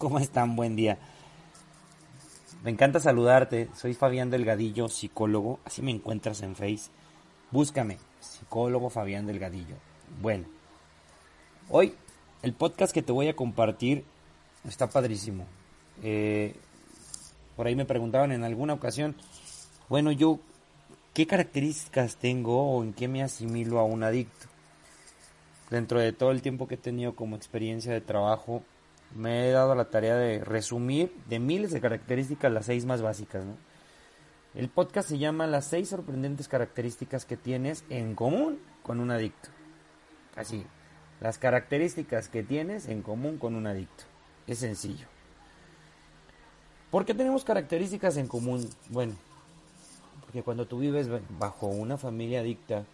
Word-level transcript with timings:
¿Cómo 0.00 0.18
están? 0.18 0.56
Buen 0.56 0.76
día. 0.76 0.96
Me 2.64 2.70
encanta 2.70 3.00
saludarte. 3.00 3.68
Soy 3.76 3.92
Fabián 3.92 4.30
Delgadillo, 4.30 4.88
psicólogo. 4.88 5.60
Así 5.66 5.82
me 5.82 5.90
encuentras 5.90 6.40
en 6.40 6.56
Face. 6.56 6.90
Búscame, 7.50 7.98
psicólogo 8.18 8.88
Fabián 8.88 9.26
Delgadillo. 9.26 9.74
Bueno, 10.22 10.46
hoy 11.68 11.94
el 12.40 12.54
podcast 12.54 12.94
que 12.94 13.02
te 13.02 13.12
voy 13.12 13.28
a 13.28 13.36
compartir 13.36 14.06
está 14.66 14.88
padrísimo. 14.88 15.44
Eh, 16.02 16.56
por 17.54 17.66
ahí 17.66 17.76
me 17.76 17.84
preguntaban 17.84 18.32
en 18.32 18.42
alguna 18.42 18.72
ocasión, 18.72 19.14
bueno, 19.90 20.12
yo, 20.12 20.40
¿qué 21.12 21.26
características 21.26 22.16
tengo 22.16 22.72
o 22.72 22.82
en 22.82 22.94
qué 22.94 23.06
me 23.06 23.22
asimilo 23.22 23.78
a 23.78 23.84
un 23.84 24.02
adicto? 24.02 24.46
Dentro 25.68 26.00
de 26.00 26.14
todo 26.14 26.30
el 26.30 26.40
tiempo 26.40 26.66
que 26.66 26.76
he 26.76 26.78
tenido 26.78 27.14
como 27.14 27.36
experiencia 27.36 27.92
de 27.92 28.00
trabajo, 28.00 28.62
me 29.14 29.48
he 29.48 29.50
dado 29.52 29.74
la 29.74 29.86
tarea 29.86 30.16
de 30.16 30.44
resumir 30.44 31.12
de 31.28 31.38
miles 31.38 31.72
de 31.72 31.80
características 31.80 32.52
las 32.52 32.66
seis 32.66 32.84
más 32.84 33.02
básicas. 33.02 33.44
El 34.54 34.68
podcast 34.68 35.08
se 35.08 35.18
llama 35.18 35.46
Las 35.46 35.66
seis 35.66 35.88
sorprendentes 35.88 36.48
características 36.48 37.24
que 37.24 37.36
tienes 37.36 37.84
en 37.88 38.14
común 38.14 38.58
con 38.82 39.00
un 39.00 39.10
adicto. 39.10 39.48
Así, 40.36 40.66
las 41.20 41.38
características 41.38 42.28
que 42.28 42.42
tienes 42.42 42.88
en 42.88 43.02
común 43.02 43.38
con 43.38 43.54
un 43.54 43.66
adicto. 43.66 44.04
Es 44.46 44.58
sencillo. 44.58 45.06
¿Por 46.90 47.04
qué 47.04 47.14
tenemos 47.14 47.44
características 47.44 48.16
en 48.16 48.26
común? 48.26 48.68
Bueno, 48.88 49.14
porque 50.22 50.42
cuando 50.42 50.66
tú 50.66 50.78
vives 50.78 51.08
bajo 51.38 51.68
una 51.68 51.96
familia 51.96 52.40
adicta, 52.40 52.84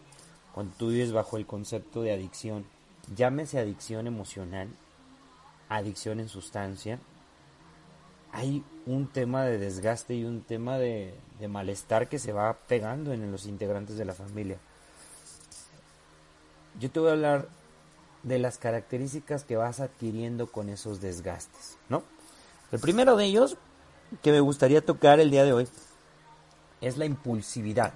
cuando 0.52 0.74
tú 0.77 0.88
vives 0.88 1.12
bajo 1.12 1.38
el 1.38 1.46
concepto 1.46 2.02
de 2.02 2.12
adicción, 2.12 2.66
llámese 3.15 3.59
adicción 3.59 4.07
emocional, 4.07 4.69
adicción 5.69 6.20
en 6.20 6.29
sustancia, 6.29 6.98
hay 8.33 8.65
un 8.84 9.07
tema 9.07 9.45
de 9.45 9.59
desgaste 9.59 10.15
y 10.15 10.24
un 10.24 10.43
tema 10.43 10.79
de, 10.79 11.15
malestar 11.49 12.09
que 12.09 12.18
se 12.18 12.32
va 12.32 12.54
pegando 12.66 13.13
en 13.13 13.30
los 13.30 13.46
integrantes 13.46 13.96
de 13.96 14.04
la 14.04 14.15
familia. 14.15 14.59
Yo 16.79 16.91
te 16.91 17.01
voy 17.01 17.10
a 17.10 17.13
hablar 17.13 17.49
de 18.23 18.38
las 18.38 18.59
características 18.59 19.45
que 19.45 19.57
vas 19.57 19.80
adquiriendo 19.80 20.51
con 20.51 20.68
esos 20.68 21.01
desgastes, 21.01 21.79
¿no? 21.88 22.02
El 22.73 22.80
primero 22.80 23.16
de 23.16 23.24
ellos 23.24 23.57
que 24.23 24.32
me 24.32 24.41
gustaría 24.41 24.85
tocar 24.85 25.21
el 25.21 25.30
día 25.30 25.45
de 25.45 25.52
hoy 25.52 25.69
es 26.80 26.96
la 26.96 27.04
impulsividad. 27.04 27.93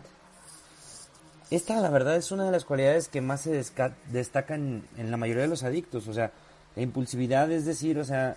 Esta, 1.50 1.80
la 1.80 1.90
verdad, 1.90 2.16
es 2.16 2.30
una 2.30 2.44
de 2.44 2.52
las 2.52 2.64
cualidades 2.64 3.08
que 3.08 3.20
más 3.20 3.40
se 3.40 3.64
destacan 4.10 4.84
en 4.96 5.10
la 5.10 5.16
mayoría 5.16 5.42
de 5.42 5.48
los 5.48 5.64
adictos. 5.64 6.06
O 6.06 6.14
sea, 6.14 6.32
la 6.76 6.82
impulsividad 6.82 7.50
es 7.50 7.64
decir, 7.64 7.98
o 7.98 8.04
sea, 8.04 8.36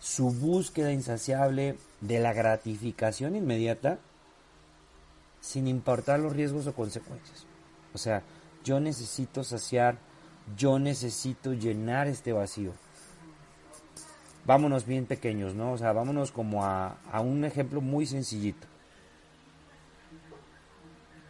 su 0.00 0.30
búsqueda 0.30 0.92
insaciable 0.92 1.76
de 2.00 2.18
la 2.18 2.32
gratificación 2.32 3.36
inmediata 3.36 3.98
sin 5.40 5.66
importar 5.68 6.20
los 6.20 6.34
riesgos 6.34 6.66
o 6.66 6.74
consecuencias. 6.74 7.46
O 7.94 7.98
sea, 7.98 8.22
yo 8.64 8.80
necesito 8.80 9.44
saciar, 9.44 9.98
yo 10.56 10.78
necesito 10.78 11.52
llenar 11.52 12.08
este 12.08 12.32
vacío. 12.32 12.72
Vámonos 14.44 14.86
bien 14.86 15.06
pequeños, 15.06 15.54
¿no? 15.54 15.72
O 15.72 15.78
sea, 15.78 15.92
vámonos 15.92 16.32
como 16.32 16.64
a, 16.64 16.98
a 17.10 17.20
un 17.20 17.44
ejemplo 17.44 17.80
muy 17.80 18.06
sencillito. 18.06 18.66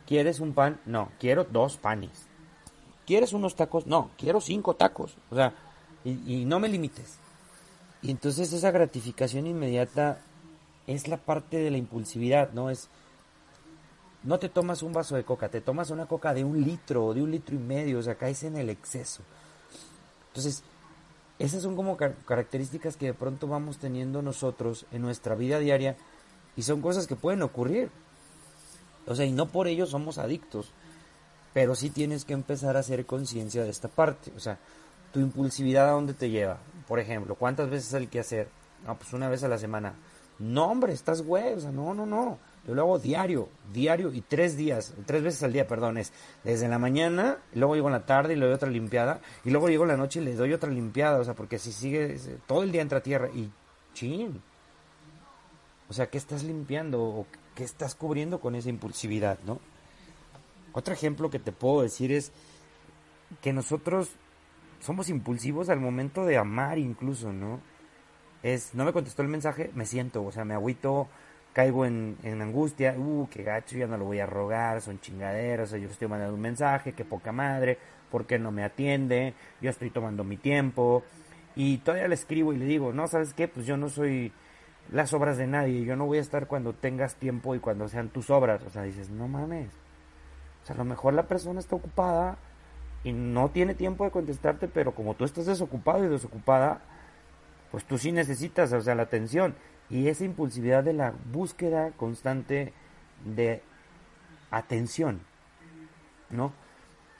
¿Quieres 0.07 0.41
un 0.41 0.55
pan? 0.55 0.81
No, 0.87 1.11
quiero 1.19 1.45
dos 1.45 1.77
panes. 1.77 2.27
¿Quieres 3.07 3.33
unos 3.33 3.57
tacos? 3.57 3.87
No, 3.87 4.11
quiero 4.17 4.41
cinco 4.41 4.75
tacos. 4.75 5.17
O 5.31 5.37
sea, 5.37 5.55
y, 6.05 6.45
no 6.45 6.61
me 6.61 6.69
limites. 6.69 7.17
Y 8.03 8.11
entonces 8.11 8.53
esa 8.53 8.71
gratificación 8.71 9.47
inmediata 9.47 10.21
es 10.87 11.09
la 11.09 11.19
parte 11.19 11.59
de 11.59 11.71
la 11.71 11.77
impulsividad, 11.77 12.53
¿no? 12.53 12.71
Es, 12.71 12.89
no 14.23 14.39
te 14.39 14.49
tomas 14.49 14.83
un 14.83 14.93
vaso 14.93 15.17
de 15.17 15.25
coca, 15.25 15.49
te 15.49 15.61
tomas 15.61 15.91
una 15.91 16.07
coca 16.07 16.33
de 16.35 16.45
un 16.45 16.63
litro 16.63 17.07
o 17.07 17.15
de 17.15 17.23
un 17.23 17.31
litro 17.31 17.55
y 17.55 17.59
medio, 17.59 17.99
o 17.99 18.03
sea, 18.03 18.15
caes 18.15 18.43
en 18.43 18.57
el 18.57 18.71
exceso. 18.71 19.23
Entonces, 20.29 20.63
esas 21.39 21.63
son 21.63 21.77
como 21.77 21.97
características 21.97 22.97
que 22.97 23.07
de 23.07 23.15
pronto 23.15 23.47
vamos 23.47 23.79
teniendo 23.79 24.23
nosotros 24.23 24.87
en 24.93 25.03
nuestra 25.03 25.35
vida 25.35 25.59
diaria 25.59 25.97
y 26.57 26.63
son 26.63 26.83
cosas 26.83 27.07
que 27.07 27.17
pueden 27.17 27.43
ocurrir. 27.43 27.91
O 29.07 29.15
sea, 29.15 29.25
y 29.25 29.33
no 29.33 29.47
por 29.47 29.67
ello 29.67 29.87
somos 29.87 30.19
adictos, 30.19 30.71
pero 31.55 31.75
sí 31.75 31.91
tienes 31.91 32.25
que 32.25 32.35
empezar 32.35 32.77
a 32.77 32.81
hacer 32.81 33.07
conciencia 33.07 33.65
de 33.65 33.71
esta 33.71 33.89
parte. 33.89 34.33
O 34.37 34.41
sea, 34.41 34.59
tu 35.13 35.21
impulsividad 35.21 35.89
a 35.89 35.93
dónde 35.93 36.15
te 36.15 36.31
lleva. 36.31 36.59
Por 36.87 36.99
ejemplo, 36.99 37.35
¿cuántas 37.35 37.71
veces 37.71 37.93
hay 37.95 38.07
que 38.07 38.21
hacer? 38.21 38.49
No, 38.87 38.97
pues 38.97 39.13
una 39.13 39.29
vez 39.29 39.43
a 39.45 39.49
la 39.49 39.59
semana. 39.59 39.95
No, 40.39 40.67
hombre, 40.67 40.93
estás 40.93 41.23
güey, 41.23 41.53
o 41.53 41.61
sea, 41.61 41.71
no, 41.71 41.95
no, 41.95 42.07
no. 42.07 42.39
Yo 42.67 42.75
lo 42.75 42.83
hago 42.83 42.99
diario, 42.99 43.49
diario 43.73 44.13
y 44.13 44.21
tres 44.21 44.57
días, 44.57 44.95
tres 45.07 45.23
veces 45.23 45.43
al 45.43 45.53
día, 45.53 45.67
perdón, 45.67 45.99
es 45.99 46.13
desde 46.45 46.69
la 46.69 46.79
mañana, 46.79 47.39
luego 47.55 47.75
llego 47.75 47.89
en 47.89 47.95
la 47.95 48.07
tarde 48.07 48.35
y 48.35 48.37
le 48.37 48.47
doy 48.47 48.55
otra 48.55 48.69
limpiada, 48.69 49.21
y 49.45 49.51
luego 49.51 49.69
llego 49.69 49.85
en 49.85 49.89
la 49.89 49.97
noche 49.97 50.21
y 50.21 50.25
le 50.25 50.35
doy 50.35 50.53
otra 50.53 50.71
limpiada, 50.71 51.19
o 51.19 51.25
sea, 51.25 51.35
porque 51.35 51.59
si 51.59 51.73
sigue, 51.73 52.19
todo 52.47 52.63
el 52.63 52.73
día 52.73 52.83
entra 52.83 53.03
tierra 53.03 53.29
y 53.35 53.51
chin. 53.95 54.43
O 55.89 55.93
sea, 55.93 56.09
¿qué 56.09 56.19
estás 56.19 56.43
limpiando 56.43 57.03
o 57.03 57.27
qué 57.55 57.65
estás 57.65 57.95
cubriendo 57.95 58.41
con 58.41 58.55
esa 58.55 58.69
impulsividad, 58.69 59.39
no? 59.45 59.59
Otro 60.73 60.95
ejemplo 60.95 61.31
que 61.31 61.39
te 61.39 61.53
puedo 61.53 61.83
decir 61.83 62.13
es 62.13 62.31
que 63.41 63.53
nosotros 63.53 64.11
somos 64.81 65.09
impulsivos 65.09 65.69
al 65.69 65.81
momento 65.81 66.25
de 66.25 66.39
amar 66.39 66.79
incluso, 66.79 67.33
¿no? 67.33 67.61
Es, 68.43 68.75
no 68.75 68.85
me 68.85 68.93
contestó 68.93 69.23
el 69.23 69.29
mensaje, 69.29 69.71
me 69.75 69.85
siento, 69.85 70.25
o 70.25 70.33
sea, 70.33 70.45
me 70.45 70.55
agüito, 70.55 71.09
caigo 71.53 71.85
en, 71.85 72.17
angustia, 72.25 72.95
uh, 72.97 73.29
qué 73.31 73.43
gacho, 73.43 73.77
ya 73.77 73.87
no 73.87 73.99
lo 73.99 74.07
voy 74.07 74.21
a 74.21 74.27
rogar, 74.27 74.81
son 74.81 74.99
chingaderas, 75.01 75.71
yo 75.73 75.89
estoy 75.89 76.09
mandando 76.09 76.35
un 76.35 76.41
mensaje, 76.41 76.93
qué 76.93 77.05
poca 77.05 77.33
madre, 77.33 77.79
¿por 78.11 78.27
qué 78.27 78.39
no 78.39 78.51
me 78.51 78.65
atiende? 78.65 79.35
Yo 79.61 79.71
estoy 79.71 79.91
tomando 79.91 80.25
mi 80.25 80.39
tiempo, 80.39 81.05
y 81.55 81.79
todavía 81.79 82.09
le 82.09 82.15
escribo 82.15 82.53
y 82.53 82.57
le 82.57 82.65
digo, 82.65 82.93
no, 82.93 83.07
¿sabes 83.09 83.35
qué? 83.35 83.49
Pues 83.49 83.67
yo 83.67 83.77
no 83.77 83.89
soy 83.91 84.33
las 84.91 85.13
obras 85.13 85.37
de 85.37 85.47
nadie, 85.47 85.85
yo 85.85 85.97
no 85.97 86.07
voy 86.07 86.19
a 86.19 86.23
estar 86.23 86.47
cuando 86.47 86.73
tengas 86.73 87.17
tiempo 87.17 87.55
y 87.55 87.59
cuando 87.59 87.89
sean 87.89 88.09
tus 88.09 88.31
obras, 88.31 88.63
o 88.63 88.71
sea, 88.71 88.83
dices, 88.83 89.11
no 89.11 89.29
mames, 89.29 89.69
o 90.63 90.67
sea, 90.67 90.75
a 90.75 90.79
lo 90.79 90.85
mejor 90.85 91.15
la 91.15 91.25
persona 91.25 91.61
está 91.61 91.77
ocupada, 91.77 92.39
y 93.03 93.13
no 93.13 93.51
tiene 93.51 93.75
tiempo 93.75 94.05
de 94.05 94.11
contestarte, 94.11 94.69
pero 94.69 94.95
como 94.95 95.15
tú 95.15 95.25
estás 95.25 95.47
desocupado 95.47 96.05
y 96.05 96.09
desocupada, 96.09 96.83
pues 97.71 97.85
tú 97.85 97.99
sí 97.99 98.13
necesitas, 98.13 98.73
o 98.73 98.81
sea, 98.81 98.95
la 98.95 99.05
atención 99.05 99.55
y 99.89 100.09
esa 100.09 100.25
impulsividad 100.25 100.85
de 100.85 100.93
la 100.93 101.15
búsqueda 101.33 101.93
constante 101.93 102.73
de 103.25 103.63
atención, 104.51 105.21
¿no? 106.31 106.53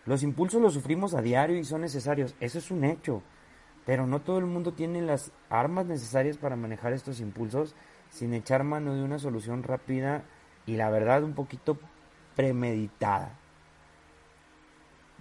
Los 0.07 0.23
impulsos 0.23 0.61
los 0.61 0.75
sufrimos 0.75 1.15
a 1.15 1.23
diario 1.23 1.57
y 1.57 1.65
son 1.65 1.83
necesarios, 1.83 2.35
eso 2.41 2.59
es 2.59 2.71
un 2.71 2.85
hecho, 2.85 3.23
pero 3.87 4.07
no 4.07 4.21
todo 4.21 4.39
el 4.39 4.47
mundo 4.47 4.73
tiene 4.73 5.03
las 5.03 5.33
armas 5.49 5.87
necesarias 5.87 6.37
para 6.37 6.57
manejar 6.57 6.93
estos 6.93 7.21
impulsos 7.21 7.75
sin 8.11 8.35
echar 8.35 8.65
mano 8.65 8.95
de 8.95 9.03
una 9.03 9.19
solución 9.19 9.63
rápida 9.63 10.25
y 10.67 10.77
la 10.77 10.91
verdad 10.91 11.23
un 11.23 11.35
poquito 11.35 11.79
premeditada. 12.35 13.39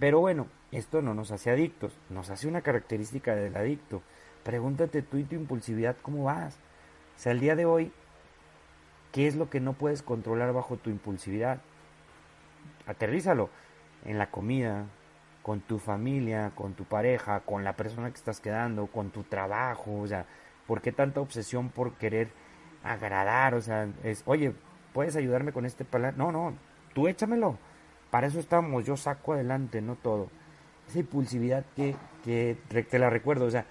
Pero 0.00 0.18
bueno, 0.18 0.46
esto 0.72 1.02
no 1.02 1.12
nos 1.14 1.30
hace 1.30 1.50
adictos, 1.50 1.92
nos 2.08 2.30
hace 2.30 2.48
una 2.48 2.62
característica 2.62 3.36
del 3.36 3.54
adicto. 3.54 4.02
Pregúntate 4.42 5.02
tú 5.02 5.18
y 5.18 5.24
tu 5.24 5.34
impulsividad 5.34 5.94
cómo 6.00 6.24
vas. 6.24 6.54
O 6.54 7.18
sea, 7.18 7.32
el 7.32 7.40
día 7.40 7.54
de 7.54 7.66
hoy, 7.66 7.92
¿qué 9.12 9.28
es 9.28 9.36
lo 9.36 9.50
que 9.50 9.60
no 9.60 9.74
puedes 9.74 10.02
controlar 10.02 10.54
bajo 10.54 10.78
tu 10.78 10.88
impulsividad? 10.88 11.60
Aterrízalo 12.86 13.50
en 14.06 14.16
la 14.16 14.30
comida, 14.30 14.86
con 15.42 15.60
tu 15.60 15.78
familia, 15.78 16.52
con 16.54 16.72
tu 16.72 16.84
pareja, 16.84 17.40
con 17.40 17.62
la 17.62 17.76
persona 17.76 18.08
que 18.08 18.16
estás 18.16 18.40
quedando, 18.40 18.86
con 18.86 19.10
tu 19.10 19.22
trabajo, 19.24 20.00
o 20.00 20.06
sea, 20.06 20.24
¿por 20.66 20.80
qué 20.80 20.92
tanta 20.92 21.20
obsesión 21.20 21.68
por 21.68 21.94
querer 21.94 22.30
agradar? 22.82 23.54
O 23.54 23.60
sea, 23.60 23.86
es, 24.02 24.22
oye, 24.24 24.54
¿puedes 24.94 25.16
ayudarme 25.16 25.52
con 25.52 25.66
este 25.66 25.84
paladar? 25.84 26.16
No, 26.16 26.32
no, 26.32 26.54
tú 26.94 27.06
échamelo 27.06 27.58
para 28.10 28.26
eso 28.26 28.40
estamos, 28.40 28.84
yo 28.84 28.96
saco 28.96 29.34
adelante, 29.34 29.80
no 29.80 29.96
todo. 29.96 30.28
Esa 30.88 31.00
impulsividad 31.00 31.64
que, 31.76 31.94
que 32.24 32.56
te 32.88 32.98
la 32.98 33.10
recuerdo, 33.10 33.46
o 33.46 33.50
sea, 33.50 33.66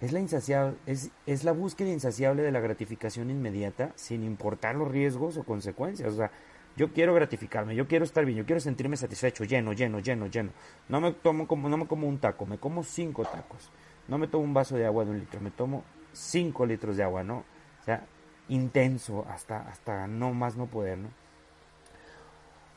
es 0.00 0.12
la, 0.12 0.20
insaciable, 0.20 0.76
es, 0.86 1.10
es 1.26 1.44
la 1.44 1.52
búsqueda 1.52 1.90
insaciable 1.90 2.42
de 2.42 2.52
la 2.52 2.60
gratificación 2.60 3.30
inmediata 3.30 3.92
sin 3.96 4.22
importar 4.22 4.76
los 4.76 4.88
riesgos 4.88 5.36
o 5.36 5.44
consecuencias. 5.44 6.12
O 6.12 6.16
sea, 6.16 6.30
yo 6.76 6.92
quiero 6.92 7.14
gratificarme, 7.14 7.74
yo 7.74 7.88
quiero 7.88 8.04
estar 8.04 8.24
bien, 8.24 8.38
yo 8.38 8.46
quiero 8.46 8.60
sentirme 8.60 8.96
satisfecho, 8.96 9.42
lleno, 9.42 9.72
lleno, 9.72 9.98
lleno, 9.98 10.26
lleno. 10.28 10.50
No 10.88 11.00
me 11.00 11.12
tomo 11.12 11.48
como, 11.48 11.68
no 11.68 11.76
me 11.76 11.86
como 11.88 12.06
un 12.06 12.18
taco, 12.18 12.46
me 12.46 12.58
como 12.58 12.84
cinco 12.84 13.24
tacos. 13.24 13.70
No 14.06 14.18
me 14.18 14.28
tomo 14.28 14.44
un 14.44 14.54
vaso 14.54 14.76
de 14.76 14.86
agua 14.86 15.04
de 15.04 15.10
un 15.10 15.18
litro, 15.18 15.40
me 15.40 15.50
tomo 15.50 15.82
cinco 16.12 16.64
litros 16.64 16.96
de 16.96 17.02
agua, 17.02 17.24
¿no? 17.24 17.38
O 17.80 17.84
sea, 17.84 18.06
intenso 18.48 19.26
hasta, 19.28 19.68
hasta 19.68 20.06
no 20.06 20.32
más 20.32 20.56
no 20.56 20.66
poder, 20.66 20.98
¿no? 20.98 21.08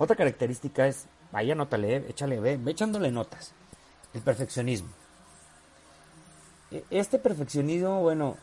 Otra 0.01 0.15
característica 0.15 0.87
es, 0.87 1.05
vaya, 1.31 1.53
nótale, 1.53 1.97
échale, 2.09 2.39
ve, 2.39 2.57
ve 2.57 2.71
echándole 2.71 3.11
notas. 3.11 3.53
El 4.15 4.21
perfeccionismo. 4.21 4.89
E, 6.71 6.83
este 6.89 7.19
perfeccionismo, 7.19 8.01
bueno, 8.01 8.35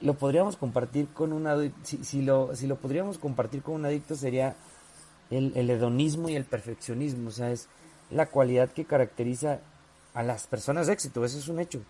lo 0.00 0.14
podríamos 0.14 0.56
compartir 0.56 1.06
con 1.14 1.32
un 1.32 1.46
adicto, 1.46 1.78
si, 1.84 2.22
lo, 2.22 2.56
si 2.56 2.66
lo 2.66 2.74
podríamos 2.74 3.18
compartir 3.18 3.62
con 3.62 3.76
un 3.76 3.84
adicto 3.86 4.16
sería 4.16 4.56
el, 5.30 5.52
el 5.54 5.70
hedonismo 5.70 6.28
y 6.28 6.34
el 6.34 6.44
perfeccionismo, 6.44 7.28
o 7.28 7.32
sea, 7.32 7.52
es 7.52 7.68
la 8.10 8.26
cualidad 8.26 8.68
que 8.70 8.84
caracteriza 8.84 9.60
a 10.12 10.24
las 10.24 10.48
personas 10.48 10.88
de 10.88 10.94
éxito, 10.94 11.24
eso 11.24 11.38
es 11.38 11.46
un 11.46 11.60
hecho. 11.60 11.82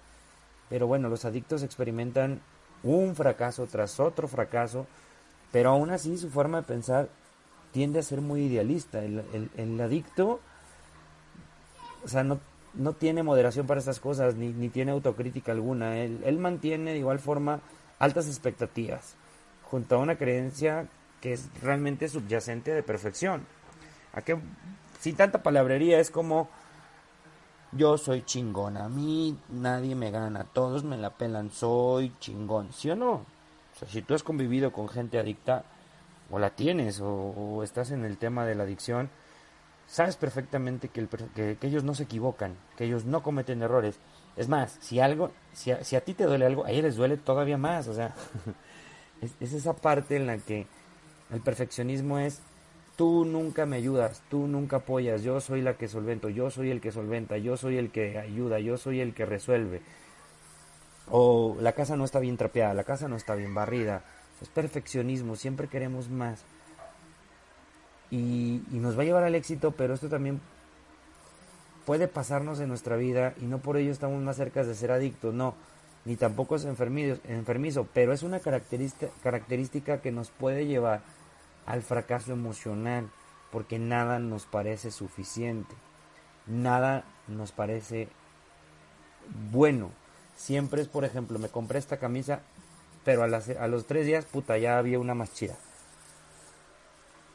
Pero 0.68 0.86
bueno, 0.86 1.08
los 1.08 1.24
adictos 1.24 1.62
experimentan 1.62 2.42
un 2.82 3.16
fracaso 3.16 3.66
tras 3.66 3.98
otro 3.98 4.28
fracaso, 4.28 4.86
pero 5.52 5.70
aún 5.70 5.88
así 5.88 6.18
su 6.18 6.28
forma 6.28 6.58
de 6.60 6.66
pensar 6.66 7.08
tiende 7.74 7.98
a 7.98 8.02
ser 8.02 8.20
muy 8.20 8.42
idealista. 8.44 9.02
El, 9.02 9.80
adicto, 9.80 10.38
o 12.04 12.08
sea, 12.08 12.22
no, 12.22 12.38
no, 12.72 12.92
tiene 12.92 13.24
moderación 13.24 13.66
para 13.66 13.80
estas 13.80 13.98
cosas, 13.98 14.36
ni, 14.36 14.52
ni 14.52 14.68
tiene 14.68 14.92
autocrítica 14.92 15.50
alguna. 15.50 15.98
Él, 15.98 16.22
él, 16.24 16.38
mantiene 16.38 16.92
de 16.92 16.98
igual 16.98 17.18
forma 17.18 17.60
altas 17.98 18.28
expectativas, 18.28 19.16
junto 19.64 19.96
a 19.96 19.98
una 19.98 20.16
creencia 20.16 20.86
que 21.20 21.32
es 21.32 21.50
realmente 21.60 22.08
subyacente 22.08 22.72
de 22.72 22.84
perfección. 22.84 23.44
¿A 24.12 24.22
qué? 24.22 24.38
Sin 25.00 25.16
tanta 25.16 25.42
palabrería, 25.42 25.98
es 25.98 26.12
como 26.12 26.48
yo 27.72 27.98
soy 27.98 28.22
chingón, 28.22 28.76
a 28.76 28.88
mí 28.88 29.36
nadie 29.48 29.96
me 29.96 30.12
gana, 30.12 30.44
todos 30.44 30.84
me 30.84 30.96
la 30.96 31.10
pelan, 31.10 31.50
soy 31.50 32.12
chingón, 32.20 32.72
¿sí 32.72 32.90
o 32.90 32.94
no? 32.94 33.14
O 33.14 33.78
sea, 33.80 33.88
si 33.88 34.00
tú 34.02 34.14
has 34.14 34.22
convivido 34.22 34.70
con 34.70 34.88
gente 34.88 35.18
adicta, 35.18 35.64
o 36.34 36.40
la 36.40 36.50
tienes, 36.50 37.00
o, 37.00 37.62
estás 37.62 37.92
en 37.92 38.04
el 38.04 38.18
tema 38.18 38.44
de 38.44 38.56
la 38.56 38.64
adicción, 38.64 39.08
sabes 39.86 40.16
perfectamente 40.16 40.88
que, 40.88 41.06
que, 41.32 41.56
ellos 41.62 41.84
no 41.84 41.94
se 41.94 42.02
equivocan, 42.02 42.56
que 42.76 42.86
ellos 42.86 43.04
no 43.04 43.22
cometen 43.22 43.62
errores. 43.62 44.00
Es 44.36 44.48
más, 44.48 44.76
si 44.80 44.98
algo, 44.98 45.30
si 45.52 45.70
a, 45.70 45.84
si 45.84 45.94
a 45.94 46.00
ti 46.00 46.12
te 46.12 46.24
duele 46.24 46.46
algo, 46.46 46.64
a 46.64 46.72
ellos 46.72 46.82
les 46.82 46.96
duele 46.96 47.18
todavía 47.18 47.56
más, 47.56 47.86
o 47.86 47.94
sea, 47.94 48.16
es 49.40 49.52
esa 49.52 49.74
parte 49.74 50.16
en 50.16 50.26
la 50.26 50.38
que 50.38 50.66
el 51.30 51.40
perfeccionismo 51.40 52.18
es 52.18 52.40
tú 52.96 53.24
nunca 53.24 53.64
me 53.64 53.76
ayudas, 53.76 54.20
tú 54.28 54.48
nunca 54.48 54.78
apoyas, 54.78 55.22
yo 55.22 55.40
soy 55.40 55.62
la 55.62 55.74
que 55.74 55.86
solvento, 55.86 56.30
yo 56.30 56.50
soy 56.50 56.72
el 56.72 56.80
que 56.80 56.90
solventa, 56.90 57.36
yo 57.38 57.56
soy 57.56 57.76
el 57.76 57.92
que 57.92 58.18
ayuda, 58.18 58.58
yo 58.58 58.76
soy 58.76 59.00
el 59.00 59.14
que 59.14 59.24
resuelve. 59.24 59.82
O 61.10 61.56
la 61.60 61.74
casa 61.74 61.94
no 61.94 62.04
está 62.04 62.18
bien 62.18 62.36
trapeada, 62.36 62.74
la 62.74 62.82
casa 62.82 63.06
no 63.06 63.14
está 63.14 63.36
bien 63.36 63.54
barrida. 63.54 64.02
Es 64.44 64.50
perfeccionismo, 64.50 65.36
siempre 65.36 65.68
queremos 65.68 66.10
más. 66.10 66.42
Y, 68.10 68.60
nos 68.72 68.94
va 68.96 69.00
a 69.00 69.06
llevar 69.06 69.24
al 69.24 69.34
éxito, 69.34 69.70
pero 69.70 69.94
esto 69.94 70.10
también 70.10 70.38
puede 71.86 72.08
pasarnos 72.08 72.60
en 72.60 72.68
nuestra 72.68 72.96
vida 72.96 73.32
y 73.40 73.46
no 73.46 73.60
por 73.60 73.78
ello 73.78 73.90
estamos 73.90 74.22
más 74.22 74.36
cerca 74.36 74.62
de 74.62 74.74
ser 74.74 74.92
adictos, 74.92 75.32
no, 75.32 75.54
ni 76.04 76.16
tampoco 76.16 76.56
es 76.56 76.66
enfermizo, 76.66 77.88
pero 77.94 78.12
es 78.12 78.22
una 78.22 78.38
característica 78.38 80.02
que 80.02 80.12
nos 80.12 80.28
puede 80.28 80.66
llevar 80.66 81.00
al 81.64 81.80
fracaso 81.80 82.32
emocional, 82.32 83.08
porque 83.50 83.78
nada 83.78 84.18
nos 84.18 84.44
parece 84.44 84.90
suficiente, 84.90 85.74
nada 86.46 87.04
nos 87.28 87.50
parece 87.52 88.08
bueno. 89.50 89.90
Siempre 90.36 90.82
es, 90.82 90.88
por 90.88 91.06
ejemplo, 91.06 91.38
me 91.38 91.48
compré 91.48 91.78
esta 91.78 91.96
camisa, 91.96 92.42
pero 93.04 93.22
a, 93.22 93.26
a 93.26 93.68
los 93.68 93.86
tres 93.86 94.06
días, 94.06 94.24
puta, 94.24 94.58
ya 94.58 94.78
había 94.78 94.98
una 94.98 95.14
más 95.14 95.32
chida. 95.32 95.56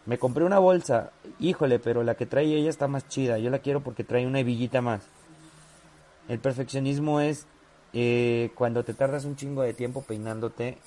Me 0.06 0.18
compré 0.18 0.44
una 0.44 0.60
bolsa, 0.60 1.12
híjole, 1.40 1.80
pero 1.80 2.04
la 2.04 2.16
que 2.16 2.26
trae 2.26 2.46
ella 2.46 2.70
está 2.70 2.88
más 2.88 3.08
chida. 3.08 3.38
Yo 3.38 3.50
la 3.50 3.60
quiero 3.60 3.82
porque 3.82 4.04
trae 4.04 4.26
una 4.26 4.40
hebillita 4.40 4.82
más. 4.82 5.04
El 6.28 6.40
perfeccionismo 6.40 7.22
es 7.22 7.46
eh, 7.94 8.52
cuando 8.56 8.84
te 8.84 8.94
tardas 8.94 9.26
un 9.26 9.36
chingo 9.36 9.64
de 9.64 9.74
tiempo 9.74 10.04
peinándote 10.04 10.78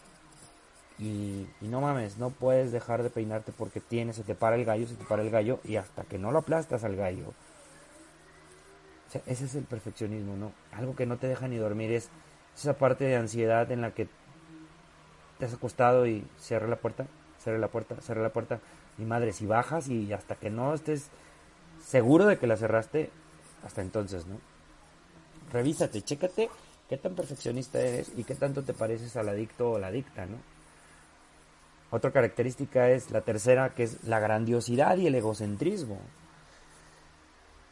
y, 0.99 1.47
no 1.61 1.81
mames, 1.81 2.19
no 2.19 2.31
puedes 2.31 2.71
dejar 2.71 3.03
de 3.03 3.11
peinarte 3.11 3.51
porque 3.51 3.81
tienes, 3.81 4.17
se 4.17 4.23
te 4.23 4.35
para 4.35 4.57
el 4.57 4.65
gallo, 4.65 4.87
se 4.87 4.95
te 4.95 5.05
para 5.05 5.23
el 5.23 5.31
gallo 5.31 5.59
y 5.65 5.77
hasta 5.77 6.05
que 6.05 6.19
no 6.19 6.31
lo 6.31 6.39
aplastas 6.39 6.85
al 6.85 6.95
gallo. 6.95 7.25
O 9.09 9.13
sea, 9.13 9.23
ese 9.27 9.47
es 9.47 9.55
el 9.57 9.65
perfeccionismo, 9.65 10.37
¿no? 10.37 10.53
Algo 10.73 10.95
que 10.95 11.07
no 11.07 11.17
te 11.17 11.27
deja 11.27 11.49
ni 11.49 11.57
dormir 11.57 11.93
es 11.93 12.09
esa 12.57 12.75
parte 12.75 13.05
de 13.05 13.17
ansiedad 13.17 13.71
en 13.73 13.81
la 13.81 13.93
que 13.93 14.07
te 15.43 15.47
has 15.47 15.55
acostado 15.55 16.07
y 16.07 16.25
cierra 16.39 16.69
la 16.69 16.77
puerta, 16.77 17.05
cierra 17.43 17.59
la 17.59 17.67
puerta, 17.67 17.97
cierra 18.01 18.23
la 18.23 18.29
puerta. 18.29 18.61
Y 18.97 19.03
madre, 19.03 19.33
si 19.33 19.45
bajas 19.45 19.89
y 19.89 20.13
hasta 20.13 20.37
que 20.37 20.51
no 20.51 20.73
estés 20.73 21.09
seguro 21.85 22.27
de 22.27 22.39
que 22.39 22.47
la 22.47 22.57
cerraste, 22.57 23.11
hasta 23.67 23.83
entonces, 23.83 24.25
¿no? 24.25 24.37
Revísate, 25.53 26.01
chécate 26.01 26.49
qué 26.89 26.97
tan 26.97 27.17
perfeccionista 27.17 27.81
eres 27.81 28.13
y 28.17 28.23
qué 28.23 28.37
tanto 28.37 28.63
te 28.63 28.73
pareces 28.73 29.17
al 29.17 29.31
adicto 29.31 29.73
o 29.73 29.79
la 29.81 29.89
adicta, 29.89 30.27
¿no? 30.27 30.37
Otra 31.91 32.13
característica 32.13 32.91
es 32.91 33.11
la 33.11 33.23
tercera, 33.23 33.71
que 33.71 33.83
es 33.83 34.05
la 34.05 34.21
grandiosidad 34.21 34.97
y 34.97 35.09
el 35.09 35.17
egocentrismo. 35.17 35.99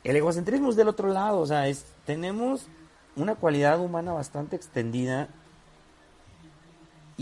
El 0.02 0.16
egocentrismo 0.16 0.70
es 0.70 0.76
del 0.76 0.88
otro 0.88 1.12
lado, 1.12 1.38
o 1.38 1.46
sea, 1.46 1.68
es, 1.68 1.84
tenemos 2.04 2.66
una 3.14 3.36
cualidad 3.36 3.78
humana 3.78 4.12
bastante 4.12 4.56
extendida 4.56 5.28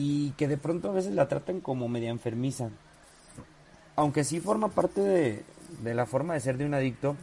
y 0.00 0.30
que 0.36 0.46
de 0.46 0.56
pronto 0.56 0.90
a 0.90 0.92
veces 0.92 1.12
la 1.12 1.26
tratan 1.26 1.60
como 1.60 1.88
media 1.88 2.10
enfermiza. 2.10 2.70
Aunque 3.96 4.22
sí 4.22 4.38
forma 4.38 4.68
parte 4.68 5.00
de, 5.00 5.44
de 5.82 5.92
la 5.92 6.06
forma 6.06 6.34
de 6.34 6.40
ser 6.40 6.56
de 6.56 6.64
un 6.64 6.74
adicto, 6.74 7.16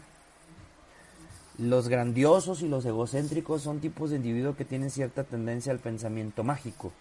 los 1.58 1.88
grandiosos 1.88 2.62
y 2.64 2.68
los 2.68 2.86
egocéntricos 2.86 3.62
son 3.62 3.80
tipos 3.80 4.10
de 4.10 4.18
individuos 4.18 4.58
que 4.58 4.66
tienen 4.66 4.92
cierta 4.92 5.24
tendencia 5.24 5.72
al 5.72 5.80
pensamiento 5.80 6.44
mágico 6.44 6.92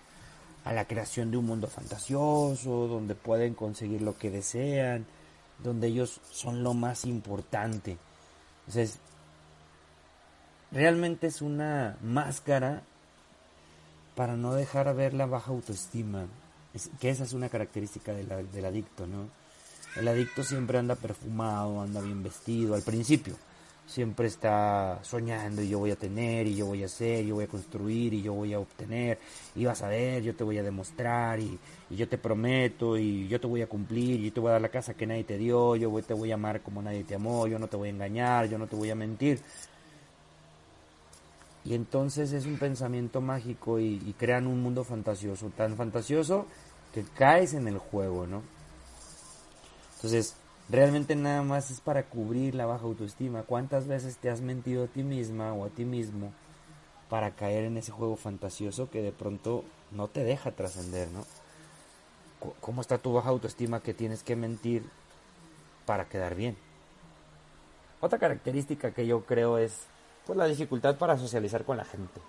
a 0.65 0.73
la 0.73 0.85
creación 0.85 1.33
de 1.33 1.39
un 1.39 1.47
mundo 1.47 1.67
fantasioso, 1.67 2.87
donde 2.87 3.17
pueden 3.17 3.55
conseguir 3.55 4.01
lo 4.01 4.17
que 4.17 4.31
desean, 4.31 5.07
donde 5.61 5.89
ellos 5.89 6.21
son 6.31 6.63
lo 6.63 6.73
más 6.73 7.05
importante. 7.05 7.99
Entonces, 8.61 9.01
realmente 10.71 11.27
es 11.27 11.43
una 11.43 11.99
máscara 12.01 12.85
para 14.15 14.37
no 14.37 14.55
dejar 14.55 14.95
ver 14.95 15.15
la 15.15 15.27
baja 15.27 15.51
autoestima, 15.51 16.27
que 17.01 17.11
esa 17.11 17.25
es 17.25 17.33
una 17.33 17.49
característica 17.49 18.13
del 18.13 18.65
adicto, 18.65 19.07
¿no? 19.07 19.29
El 19.97 20.09
adicto 20.09 20.43
siempre 20.43 20.79
anda 20.79 20.97
perfumado, 20.97 21.81
anda 21.81 22.01
bien 22.01 22.23
vestido 22.23 22.75
al 22.75 22.83
principio 22.83 23.37
siempre 23.87 24.29
está 24.29 24.99
soñando 25.03 25.63
y 25.63 25.69
yo 25.69 25.79
voy 25.79 25.91
a 25.91 25.97
tener 25.97 26.47
y 26.47 26.57
yo 26.57 26.67
voy 26.67 26.83
a 26.83 26.87
hacer, 26.87 27.25
yo 27.25 27.35
voy 27.35 27.45
a 27.45 27.49
construir 27.49 28.15
y 28.15 28.23
yo 28.23 28.33
voy 28.33 28.55
a 28.55 28.59
obtener 28.59 29.19
y 29.55 29.65
vas 29.65 29.83
a 29.83 29.89
ver, 29.89 30.23
yo 30.23 30.35
te 30.35 30.45
voy 30.45 30.59
a 30.59 30.63
demostrar 30.63 31.41
y, 31.41 31.59
yo 31.91 32.09
te 32.09 32.19
prometo 32.19 32.99
y 32.99 33.29
yo 33.29 33.41
te 33.41 33.47
voy 33.47 33.63
a 33.63 33.69
cumplir 33.69 34.21
y 34.21 34.25
yo 34.25 34.33
te 34.33 34.41
voy 34.41 34.49
a 34.49 34.53
dar 34.53 34.63
la 34.63 34.69
casa 34.69 34.95
que 34.95 35.07
nadie 35.07 35.23
te 35.23 35.39
dio, 35.39 35.77
yo 35.77 35.93
te 36.03 36.15
voy 36.15 36.33
a 36.33 36.35
amar 36.35 36.61
como 36.61 36.83
nadie 36.83 37.05
te 37.05 37.15
amó, 37.15 37.47
yo 37.47 37.59
no 37.59 37.69
te 37.69 37.77
voy 37.77 37.89
a 37.89 37.93
engañar, 37.93 38.49
yo 38.49 38.59
no 38.59 38.67
te 38.67 38.75
voy 38.75 38.91
a 38.91 38.97
mentir. 38.97 39.41
Y 41.65 41.75
entonces 41.75 42.33
es 42.33 42.45
un 42.45 42.59
pensamiento 42.59 43.21
mágico 43.21 43.81
y, 43.81 44.15
crean 44.19 44.47
un 44.47 44.63
mundo 44.63 44.85
fantasioso, 44.85 45.51
tan 45.57 45.77
fantasioso 45.77 46.47
que 46.93 47.03
caes 47.03 47.55
en 47.55 47.67
el 47.67 47.79
juego, 47.79 48.27
¿no? 48.27 48.43
Entonces, 49.97 50.37
realmente 50.69 51.17
nada 51.17 51.43
más 51.43 51.71
es 51.71 51.81
para 51.81 52.05
cubrir 52.05 52.55
la 52.55 52.67
baja 52.67 52.85
autoestima. 52.85 53.43
¿Cuántas 53.43 53.87
veces 53.87 54.19
te 54.19 54.29
has 54.29 54.43
mentido 54.43 54.85
a 54.85 54.89
ti 54.89 55.03
misma 55.03 55.55
o 55.55 55.65
a 55.65 55.71
ti 55.71 55.87
mismo 55.87 56.33
para 57.09 57.31
caer 57.31 57.65
en 57.65 57.79
ese 57.79 57.93
juego 57.93 58.17
fantasioso 58.17 58.91
que 58.91 59.01
de 59.01 59.13
pronto 59.13 59.65
no 59.91 60.09
te 60.09 60.23
deja 60.23 60.53
trascender, 60.53 61.09
¿no? 61.11 61.25
¿Cómo 62.61 62.83
está 62.83 62.99
tu 62.99 63.15
baja 63.15 63.31
autoestima 63.31 63.81
que 63.81 63.95
tienes 63.95 64.23
que 64.23 64.37
mentir 64.37 64.85
para 65.87 66.07
quedar 66.09 66.35
bien? 66.35 66.57
Otra 68.01 68.19
característica 68.19 68.93
que 68.93 69.07
yo 69.07 69.25
creo 69.25 69.57
es 69.57 69.87
pues 70.27 70.37
la 70.37 70.47
dificultad 70.47 70.97
para 70.97 71.17
socializar 71.17 71.65
con 71.65 71.77
la 71.77 71.85
gente. 71.85 72.21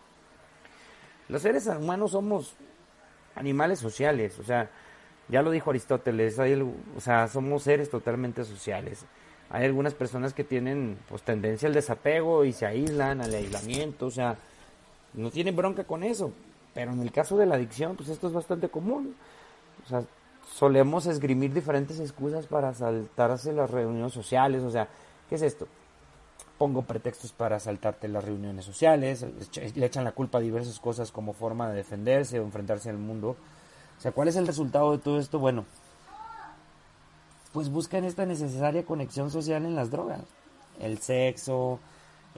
Los 1.29 1.41
seres 1.41 1.67
humanos 1.67 2.11
somos 2.11 2.53
animales 3.35 3.79
sociales, 3.79 4.37
o 4.39 4.43
sea, 4.43 4.69
ya 5.27 5.41
lo 5.41 5.51
dijo 5.51 5.71
Aristóteles, 5.71 6.37
hay, 6.39 6.53
o 6.61 7.01
sea, 7.01 7.27
somos 7.27 7.63
seres 7.63 7.89
totalmente 7.89 8.45
sociales. 8.45 9.05
Hay 9.49 9.65
algunas 9.65 9.93
personas 9.93 10.33
que 10.33 10.43
tienen 10.43 10.97
pues 11.09 11.23
tendencia 11.23 11.67
al 11.67 11.73
desapego 11.73 12.45
y 12.45 12.53
se 12.53 12.65
aíslan, 12.65 13.21
al 13.21 13.33
aislamiento, 13.33 14.07
o 14.07 14.11
sea, 14.11 14.37
no 15.13 15.31
tienen 15.31 15.55
bronca 15.55 15.83
con 15.83 16.03
eso. 16.03 16.31
Pero 16.73 16.91
en 16.91 17.01
el 17.01 17.11
caso 17.11 17.37
de 17.37 17.45
la 17.45 17.55
adicción, 17.55 17.95
pues 17.95 18.09
esto 18.09 18.27
es 18.27 18.33
bastante 18.33 18.69
común. 18.69 19.15
O 19.85 19.87
sea, 19.87 20.03
solemos 20.51 21.05
esgrimir 21.05 21.53
diferentes 21.53 21.99
excusas 21.99 22.47
para 22.47 22.73
saltarse 22.73 23.53
las 23.53 23.71
reuniones 23.71 24.13
sociales. 24.13 24.61
O 24.61 24.69
sea, 24.69 24.89
¿qué 25.29 25.35
es 25.35 25.41
esto? 25.41 25.67
Pongo 26.57 26.83
pretextos 26.83 27.33
para 27.33 27.59
saltarte 27.59 28.07
las 28.07 28.23
reuniones 28.23 28.65
sociales, 28.65 29.25
le 29.75 29.85
echan 29.85 30.05
la 30.05 30.13
culpa 30.13 30.37
a 30.37 30.41
diversas 30.41 30.79
cosas 30.79 31.11
como 31.11 31.33
forma 31.33 31.69
de 31.69 31.75
defenderse 31.75 32.39
o 32.39 32.43
enfrentarse 32.43 32.89
al 32.89 32.97
mundo 32.97 33.35
o 33.97 34.01
sea, 34.01 34.11
¿cuál 34.11 34.27
es 34.27 34.35
el 34.35 34.47
resultado 34.47 34.91
de 34.91 34.97
todo 34.97 35.19
esto? 35.19 35.39
Bueno, 35.39 35.65
pues 37.53 37.69
buscan 37.69 38.03
esta 38.03 38.25
necesaria 38.25 38.85
conexión 38.85 39.31
social 39.31 39.65
en 39.65 39.75
las 39.75 39.89
drogas. 39.89 40.21
El 40.79 40.99
sexo, 40.99 41.79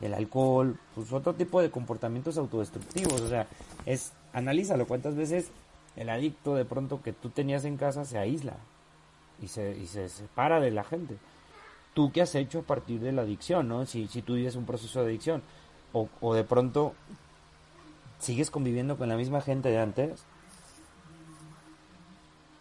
el 0.01 0.13
alcohol, 0.13 0.79
pues 0.93 1.11
otro 1.11 1.33
tipo 1.33 1.61
de 1.61 1.71
comportamientos 1.71 2.37
autodestructivos. 2.37 3.21
O 3.21 3.27
sea, 3.27 3.47
es, 3.85 4.13
analízalo, 4.33 4.87
cuántas 4.87 5.15
veces 5.15 5.51
El 5.95 6.09
adicto 6.09 6.53
de 6.53 6.63
pronto 6.63 7.01
que 7.01 7.11
tú 7.11 7.31
tenías 7.31 7.65
en 7.65 7.75
casa 7.75 8.05
se 8.05 8.19
aísla 8.19 8.53
y 9.41 9.47
se, 9.47 9.75
y 9.75 9.87
se 9.87 10.09
separa 10.09 10.59
de 10.59 10.69
la 10.69 10.83
gente. 10.83 11.17
¿Tú 11.97 12.11
qué 12.11 12.21
has 12.21 12.35
hecho 12.35 12.59
a 12.59 12.61
partir 12.61 12.99
de 12.99 13.11
la 13.11 13.23
adicción, 13.23 13.67
no? 13.67 13.83
Si, 13.87 14.05
si 14.05 14.21
tú 14.21 14.35
vives 14.35 14.55
un 14.55 14.67
proceso 14.67 14.99
de 14.99 15.07
adicción 15.07 15.41
o, 15.93 16.07
o 16.21 16.35
de 16.35 16.43
pronto 16.43 16.93
sigues 18.19 18.51
conviviendo 18.51 18.99
con 18.99 19.09
la 19.09 19.17
misma 19.17 19.41
gente 19.41 19.69
de 19.69 19.79
antes 19.79 20.23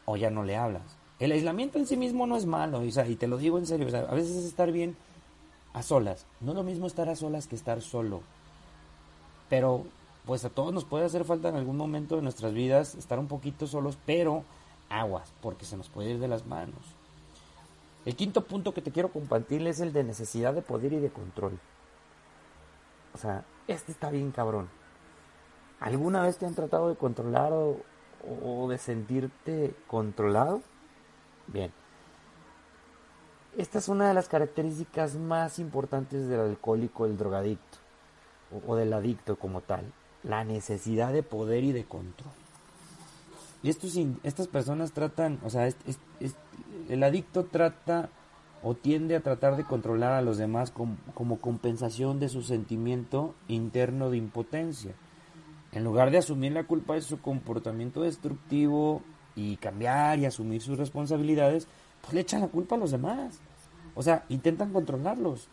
o 0.07 0.16
ya 0.16 0.31
no 0.31 0.43
le 0.43 0.57
hablas. 0.57 0.97
El 1.19 1.33
aislamiento 1.33 1.76
en 1.76 1.87
sí 1.87 1.99
mismo 1.99 2.26
no 2.26 2.38
es 2.38 2.47
malo, 2.47 2.83
y 2.83 3.16
te 3.16 3.26
lo 3.26 3.37
digo 3.37 3.59
en 3.59 3.66
serio, 3.66 3.87
a 4.09 4.14
veces 4.14 4.37
es 4.37 4.47
estar 4.47 4.73
bien 4.73 4.97
a 5.75 5.83
solas. 5.83 6.25
No 6.40 6.52
es 6.52 6.57
lo 6.57 6.62
mismo 6.62 6.87
estar 6.87 7.11
a 7.11 7.14
solas 7.14 7.47
que 7.47 7.57
estar 7.57 7.83
solo. 7.83 8.23
Pero 9.50 9.85
pues 10.25 10.47
a 10.47 10.49
todos 10.49 10.73
nos 10.73 10.87
puede 10.87 11.05
hacer 11.05 11.26
falta 11.26 11.50
en 11.50 11.57
algún 11.57 11.76
momento 11.76 12.16
de 12.16 12.23
nuestras 12.23 12.55
vidas 12.55 12.95
estar 12.95 13.19
un 13.19 13.28
poquito 13.28 13.66
solos, 13.66 13.99
pero 14.07 14.45
aguas, 14.88 15.31
porque 15.43 15.66
se 15.66 15.76
nos 15.76 15.90
puede 15.90 16.12
ir 16.12 16.21
de 16.21 16.28
las 16.28 16.47
manos. 16.47 16.97
El 18.06 18.14
quinto 18.14 18.44
punto 18.44 18.72
que 18.72 18.82
te 18.82 18.92
quiero 18.92 19.10
compartir 19.10 19.66
es 19.66 19.80
el 19.80 19.92
de 19.92 20.04
necesidad 20.04 20.54
de 20.54 20.62
poder 20.62 20.92
y 20.92 21.00
de 21.00 21.10
control. 21.10 21.58
O 23.12 23.18
sea, 23.18 23.44
este 23.66 23.90
está 23.90 24.10
bien 24.10 24.30
cabrón. 24.30 24.68
¿Alguna 25.80 26.22
vez 26.22 26.38
te 26.38 26.46
han 26.46 26.54
tratado 26.54 26.88
de 26.88 26.94
controlar 26.94 27.52
o, 27.52 28.68
de 28.68 28.78
sentirte 28.78 29.75
controlado? 29.88 30.62
Bien. 31.48 31.72
Esta 33.58 33.78
es 33.78 33.88
una 33.88 34.06
de 34.06 34.14
las 34.14 34.28
características 34.28 35.16
más 35.16 35.58
importantes 35.58 36.28
del 36.28 36.40
alcohólico, 36.40 37.06
el 37.06 37.16
drogadicto, 37.16 37.78
o, 38.68 38.76
del 38.76 38.92
adicto 38.92 39.36
como 39.36 39.62
tal, 39.62 39.92
la 40.22 40.44
necesidad 40.44 41.12
de 41.12 41.25
poder 41.25 41.64
y 41.64 41.72
de 41.72 41.84
control. 41.84 42.45
Y 43.66 43.70
estas 44.23 44.46
personas 44.46 44.92
tratan, 44.92 45.40
o 45.42 45.50
sea, 45.50 45.68
el 46.88 47.02
adicto 47.02 47.46
trata 47.46 48.11
o 48.62 48.76
tiende 48.76 49.16
a 49.16 49.23
tratar 49.23 49.56
de 49.56 49.64
controlar 49.64 50.12
a 50.12 50.23
los 50.23 50.38
demás 50.38 50.70
como 50.70 51.40
compensación 51.40 52.20
de 52.20 52.28
su 52.28 52.42
sentimiento 52.42 53.35
interno 53.49 54.08
de 54.08 54.18
impotencia. 54.18 54.94
En 55.73 55.82
lugar 55.82 56.12
de 56.12 56.18
asumir 56.18 56.52
la 56.52 56.62
culpa 56.62 56.94
de 56.94 57.02
su 57.02 57.20
comportamiento 57.20 58.02
destructivo 58.02 59.02
y 59.35 59.56
cambiar 59.56 60.20
y 60.20 60.26
asumir 60.26 60.62
sus 60.62 60.78
responsabilidades, 60.78 61.66
pues 62.02 62.14
le 62.14 62.20
echan 62.20 62.42
la 62.42 62.49
culpa 62.49 62.76
a 62.76 62.78
los 62.78 62.92
demás. 62.92 63.40
O 63.96 64.02
sea, 64.04 64.25
intentan 64.28 64.73
controlarlos. 64.73 65.49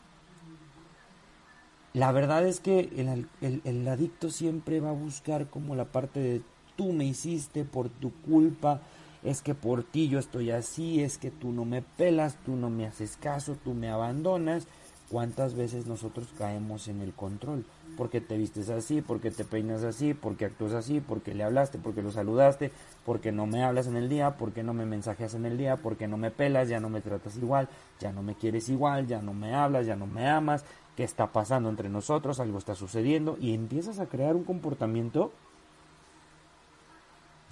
La 1.93 2.11
verdad 2.11 2.45
es 2.45 2.59
que 2.59 2.91
el, 2.95 3.27
el, 3.63 3.87
adicto 3.87 4.29
siempre 4.29 4.81
va 4.81 4.91
a 4.91 4.93
buscar 4.93 5.47
como 5.47 5.75
la 5.75 5.85
parte 5.85 6.19
de 6.19 6.41
tú 6.75 6.93
me 6.93 7.05
hiciste 7.05 7.63
por 7.63 7.89
tu 7.89 8.11
culpa, 8.11 8.81
es 9.23 9.41
que 9.41 9.55
por 9.55 9.83
ti 9.83 10.09
yo 10.09 10.19
estoy 10.19 10.51
así, 10.51 11.01
es 11.01 11.17
que 11.17 11.31
tú 11.31 11.51
no 11.51 11.65
me 11.65 11.81
pelas, 11.81 12.37
tú 12.45 12.55
no 12.55 12.69
me 12.69 12.85
haces 12.85 13.17
caso, 13.17 13.55
tú 13.63 13.73
me 13.73 13.89
abandonas. 13.89 14.67
¿Cuántas 15.09 15.53
veces 15.53 15.85
nosotros 15.85 16.27
caemos 16.39 16.87
en 16.87 17.01
el 17.01 17.13
control? 17.13 17.65
Porque 17.97 18.19
te 18.19 18.35
vistes 18.35 18.69
así, 18.69 19.01
porque 19.01 19.29
te 19.29 19.45
peinas 19.45 19.83
así, 19.83 20.15
porque 20.15 20.45
actúas 20.45 20.73
así, 20.73 21.01
porque 21.01 21.35
le 21.35 21.43
hablaste, 21.43 21.77
porque 21.77 22.01
lo 22.01 22.11
saludaste, 22.11 22.71
porque 23.05 23.31
no 23.31 23.45
me 23.45 23.63
hablas 23.63 23.85
en 23.85 23.95
el 23.95 24.09
día, 24.09 24.37
porque 24.37 24.63
no 24.63 24.73
me 24.73 24.87
mensajeas 24.87 25.35
en 25.35 25.45
el 25.45 25.55
día, 25.57 25.77
porque 25.77 26.07
no 26.07 26.17
me 26.17 26.31
pelas, 26.31 26.67
ya 26.67 26.79
no 26.79 26.89
me 26.89 27.01
tratas 27.01 27.37
igual, 27.37 27.69
ya 27.99 28.11
no 28.11 28.23
me 28.23 28.33
quieres 28.33 28.69
igual, 28.69 29.05
ya 29.05 29.21
no 29.21 29.35
me 29.35 29.53
hablas, 29.53 29.85
ya 29.85 29.95
no 29.95 30.07
me 30.07 30.27
amas, 30.27 30.65
¿qué 30.95 31.03
está 31.03 31.31
pasando 31.31 31.69
entre 31.69 31.89
nosotros? 31.89 32.39
Algo 32.39 32.57
está 32.57 32.73
sucediendo 32.73 33.37
y 33.39 33.53
empiezas 33.53 33.99
a 33.99 34.07
crear 34.07 34.35
un 34.35 34.45
comportamiento 34.45 35.31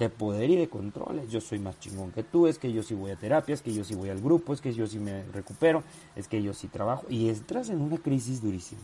de 0.01 0.09
poder 0.09 0.49
y 0.49 0.55
de 0.55 0.67
control. 0.67 1.27
Yo 1.27 1.39
soy 1.39 1.59
más 1.59 1.79
chingón 1.79 2.11
que 2.11 2.23
tú, 2.23 2.47
es 2.47 2.57
que 2.57 2.73
yo 2.73 2.81
sí 2.81 2.95
voy 2.95 3.11
a 3.11 3.15
terapia, 3.15 3.53
es 3.53 3.61
que 3.61 3.71
yo 3.71 3.83
sí 3.83 3.93
voy 3.93 4.09
al 4.09 4.19
grupo, 4.19 4.51
es 4.51 4.59
que 4.59 4.73
yo 4.73 4.87
sí 4.87 4.97
me 4.97 5.23
recupero, 5.25 5.83
es 6.15 6.27
que 6.27 6.41
yo 6.41 6.55
sí 6.55 6.67
trabajo. 6.67 7.05
Y 7.07 7.29
entras 7.29 7.69
en 7.69 7.81
una 7.81 7.99
crisis 7.99 8.41
durísima. 8.41 8.81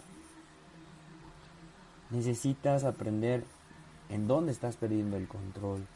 Necesitas 2.11 2.83
aprender 2.83 3.43
en 4.09 4.27
dónde 4.27 4.51
estás 4.51 4.77
perdiendo 4.77 5.17
el 5.17 5.27
control. 5.27 5.87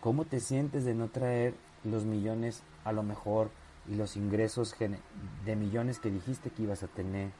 ¿Cómo 0.00 0.24
te 0.24 0.40
sientes 0.40 0.86
de 0.86 0.94
no 0.94 1.08
traer 1.08 1.54
los 1.84 2.06
millones 2.06 2.62
a 2.84 2.92
lo 2.92 3.02
mejor 3.02 3.50
y 3.86 3.96
los 3.96 4.16
ingresos 4.16 4.74
de 5.44 5.56
millones 5.56 5.98
que 5.98 6.10
dijiste 6.10 6.48
que 6.48 6.62
ibas 6.62 6.82
a 6.82 6.88
tener? 6.88 7.32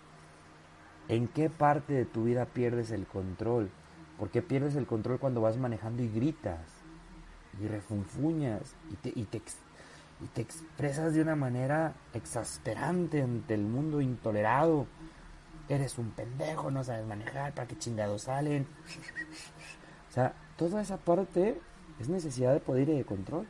¿En 1.08 1.26
qué 1.26 1.48
parte 1.48 1.94
de 1.94 2.04
tu 2.04 2.24
vida 2.24 2.44
pierdes 2.44 2.90
el 2.90 3.06
control? 3.06 3.70
¿Por 4.18 4.30
qué 4.30 4.42
pierdes 4.42 4.76
el 4.76 4.87
control 4.87 5.18
cuando 5.18 5.40
vas 5.40 5.56
manejando 5.56 6.02
y 6.02 6.09
gritas? 6.09 6.61
Y 7.61 7.66
refunfuñas 7.66 8.75
y 8.90 8.97
te, 8.97 9.12
y 9.14 9.25
te, 9.25 9.38
y 9.38 10.26
te 10.26 10.42
expresas 10.42 11.14
de 11.14 11.23
una 11.23 11.37
manera 11.37 11.94
exasperante 12.12 13.23
ante 13.23 13.54
el 13.54 13.62
mundo 13.62 14.00
intolerado. 14.00 14.87
Eres 15.68 15.99
un 15.99 16.11
pendejo, 16.11 16.71
no 16.71 16.85
sabes 16.85 17.06
manejar, 17.06 17.54
¿para 17.54 17.66
qué 17.66 17.76
chingados 17.78 18.23
salen? 18.23 18.66
O 20.11 20.12
sea, 20.12 20.35
toda 20.56 20.83
esa 20.83 20.99
parte 20.99 21.61
es 21.99 22.09
necesidad 22.09 22.52
de 22.52 22.61
poder 22.61 22.88
y 22.88 22.97
de 22.97 23.04
control. 23.04 23.47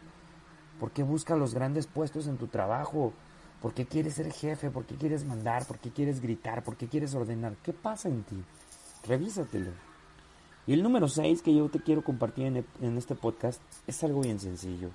¿Por 0.80 0.92
qué 0.92 1.02
buscas 1.02 1.38
los 1.38 1.54
grandes 1.54 1.86
puestos 1.86 2.26
en 2.26 2.36
tu 2.36 2.46
trabajo? 2.46 3.12
¿Por 3.60 3.74
qué 3.74 3.86
quieres 3.86 4.14
ser 4.14 4.30
jefe? 4.32 4.70
¿Por 4.70 4.84
qué 4.84 4.96
quieres 4.96 5.24
mandar? 5.24 5.66
¿Por 5.66 5.78
qué 5.78 5.90
quieres 5.90 6.20
gritar? 6.20 6.62
¿Por 6.62 6.76
qué 6.76 6.88
quieres 6.88 7.14
ordenar? 7.14 7.54
¿Qué 7.62 7.72
pasa 7.72 8.08
en 8.08 8.22
ti? 8.22 8.42
Revísatelo. 9.06 9.70
Y 10.66 10.72
el 10.72 10.82
número 10.82 11.08
6 11.08 11.42
que 11.42 11.54
yo 11.54 11.68
te 11.68 11.80
quiero 11.80 12.02
compartir 12.02 12.46
en, 12.46 12.66
en 12.80 12.96
este 12.96 13.14
podcast 13.14 13.60
es 13.86 14.02
algo 14.02 14.22
bien 14.22 14.40
sencillo. 14.40 14.90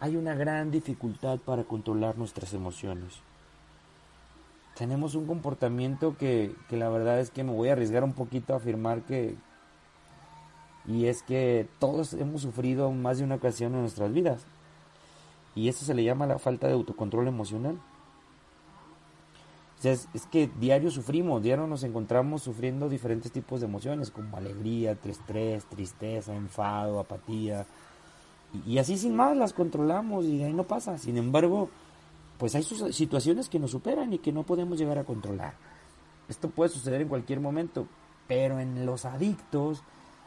Hay 0.00 0.16
una 0.16 0.34
gran 0.34 0.70
dificultad 0.70 1.38
para 1.38 1.64
controlar 1.64 2.16
nuestras 2.16 2.54
emociones. 2.54 3.20
Tenemos 4.76 5.14
un 5.14 5.26
comportamiento 5.26 6.16
que, 6.16 6.54
que 6.68 6.76
la 6.76 6.88
verdad 6.88 7.20
es 7.20 7.30
que 7.30 7.44
me 7.44 7.52
voy 7.52 7.68
a 7.68 7.72
arriesgar 7.72 8.02
un 8.02 8.14
poquito 8.14 8.54
a 8.54 8.56
afirmar 8.56 9.02
que, 9.02 9.36
y 10.86 11.06
es 11.06 11.22
que 11.22 11.68
todos 11.78 12.12
hemos 12.14 12.42
sufrido 12.42 12.90
más 12.90 13.18
de 13.18 13.24
una 13.24 13.36
ocasión 13.36 13.74
en 13.74 13.82
nuestras 13.82 14.12
vidas. 14.12 14.46
Y 15.54 15.68
eso 15.68 15.84
se 15.84 15.94
le 15.94 16.02
llama 16.02 16.26
la 16.26 16.38
falta 16.38 16.66
de 16.66 16.72
autocontrol 16.72 17.28
emocional 17.28 17.78
es, 19.92 20.08
que 20.30 20.50
diario 20.60 20.90
sufrimos, 20.90 21.42
diario 21.42 21.66
nos 21.66 21.82
encontramos 21.82 22.42
sufriendo 22.42 22.88
diferentes 22.88 23.32
tipos 23.32 23.60
de 23.60 23.66
emociones, 23.66 24.10
como 24.10 24.36
alegría, 24.36 24.96
estrés, 25.04 25.64
tristeza, 25.66 26.34
enfado, 26.34 27.00
apatía. 27.00 27.66
Y, 28.66 28.78
así 28.78 28.96
sin 28.96 29.16
más 29.16 29.36
las 29.36 29.52
controlamos 29.52 30.24
y 30.24 30.42
ahí 30.42 30.52
no 30.52 30.64
pasa. 30.64 30.96
Sin 30.98 31.16
embargo, 31.16 31.68
pues 32.38 32.54
hay 32.54 32.62
situaciones 32.62 33.48
que 33.48 33.58
nos 33.58 33.72
superan 33.72 34.12
y 34.12 34.18
que 34.18 34.32
no 34.32 34.44
podemos 34.44 34.78
llegar 34.78 34.98
a 34.98 35.04
controlar. 35.04 35.54
Esto 36.28 36.50
puede 36.50 36.70
suceder 36.70 37.00
en 37.00 37.08
cualquier 37.08 37.40
momento, 37.40 37.86
pero 38.28 38.60
en 38.60 38.86
los 38.86 39.04
adictos 39.04 39.82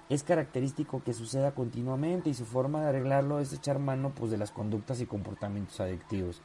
es 0.10 0.24
característico 0.24 1.02
que 1.04 1.14
suceda 1.14 1.52
continuamente 1.52 2.30
y 2.30 2.34
su 2.34 2.46
forma 2.46 2.82
de 2.82 2.90
arreglarlo 2.90 3.40
es 3.40 3.52
echar 3.52 3.80
mano 3.80 4.12
pues 4.16 4.32
de 4.32 4.38
las 4.38 4.52
conductas 4.52 5.02
y 5.02 5.06
comportamientos 5.06 5.80
adictivos 5.80 6.42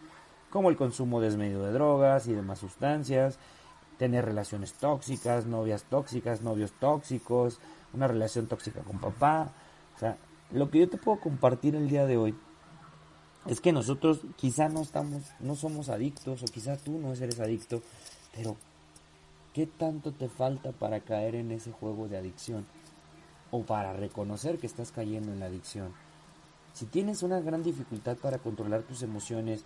como 0.52 0.68
el 0.68 0.76
consumo 0.76 1.20
desmedido 1.20 1.64
de 1.64 1.72
drogas 1.72 2.28
y 2.28 2.34
demás 2.34 2.58
sustancias, 2.58 3.38
tener 3.98 4.24
relaciones 4.24 4.74
tóxicas, 4.74 5.46
novias 5.46 5.84
tóxicas, 5.84 6.42
novios 6.42 6.72
tóxicos, 6.72 7.58
una 7.94 8.06
relación 8.06 8.46
tóxica 8.46 8.82
con 8.82 8.98
papá. 8.98 9.50
O 9.96 9.98
sea, 9.98 10.18
lo 10.52 10.70
que 10.70 10.80
yo 10.80 10.88
te 10.90 10.98
puedo 10.98 11.20
compartir 11.20 11.74
el 11.74 11.88
día 11.88 12.04
de 12.04 12.18
hoy 12.18 12.34
es 13.46 13.60
que 13.60 13.72
nosotros 13.72 14.20
quizá 14.36 14.68
no 14.68 14.82
estamos, 14.82 15.22
no 15.40 15.56
somos 15.56 15.88
adictos 15.88 16.42
o 16.42 16.46
quizá 16.46 16.76
tú 16.76 16.98
no 16.98 17.14
eres 17.14 17.40
adicto, 17.40 17.82
pero 18.34 18.56
¿qué 19.54 19.66
tanto 19.66 20.12
te 20.12 20.28
falta 20.28 20.72
para 20.72 21.00
caer 21.00 21.34
en 21.34 21.50
ese 21.50 21.72
juego 21.72 22.08
de 22.08 22.18
adicción? 22.18 22.66
O 23.50 23.62
para 23.62 23.94
reconocer 23.94 24.58
que 24.58 24.66
estás 24.66 24.92
cayendo 24.92 25.32
en 25.32 25.40
la 25.40 25.46
adicción. 25.46 25.92
Si 26.74 26.86
tienes 26.86 27.22
una 27.22 27.40
gran 27.40 27.62
dificultad 27.62 28.16
para 28.16 28.38
controlar 28.38 28.82
tus 28.82 29.02
emociones, 29.02 29.64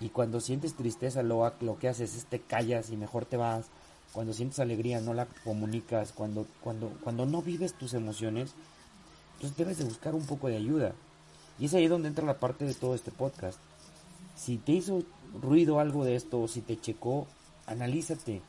y 0.00 0.10
cuando 0.10 0.40
sientes 0.40 0.74
tristeza, 0.74 1.22
lo, 1.22 1.50
lo 1.60 1.78
que 1.78 1.88
haces 1.88 2.16
es 2.16 2.26
te 2.26 2.40
callas 2.40 2.90
y 2.90 2.96
mejor 2.96 3.24
te 3.24 3.36
vas. 3.36 3.66
Cuando 4.12 4.32
sientes 4.32 4.58
alegría, 4.58 5.00
no 5.00 5.14
la 5.14 5.26
comunicas. 5.44 6.12
Cuando, 6.12 6.46
cuando, 6.62 6.90
cuando 7.02 7.24
no 7.26 7.42
vives 7.42 7.74
tus 7.74 7.94
emociones, 7.94 8.54
entonces 9.34 9.56
debes 9.56 9.78
de 9.78 9.84
buscar 9.84 10.14
un 10.14 10.26
poco 10.26 10.48
de 10.48 10.56
ayuda. 10.56 10.92
Y 11.58 11.66
es 11.66 11.74
ahí 11.74 11.88
donde 11.88 12.08
entra 12.08 12.26
la 12.26 12.38
parte 12.38 12.66
de 12.66 12.74
todo 12.74 12.94
este 12.94 13.10
podcast. 13.10 13.58
Si 14.36 14.58
te 14.58 14.72
hizo 14.72 15.02
ruido 15.40 15.80
algo 15.80 16.04
de 16.04 16.16
esto, 16.16 16.42
o 16.42 16.48
si 16.48 16.60
te 16.60 16.78
checó, 16.78 17.26
analízate. 17.66 18.42